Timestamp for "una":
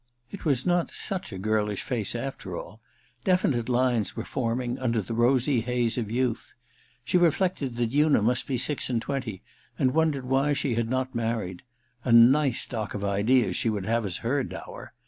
7.93-8.23